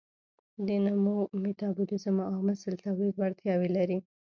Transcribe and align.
د 0.65 0.67
نمو، 0.85 1.17
میتابولیزم 1.43 2.17
او 2.29 2.35
مثل 2.49 2.71
تولید 2.83 3.13
وړتیاوې 3.17 3.69
لري. 3.77 3.97